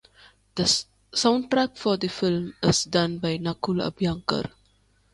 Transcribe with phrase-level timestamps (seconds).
[0.55, 0.63] The
[1.13, 4.49] soundtrack for the film is done by Nakul Abhyankar.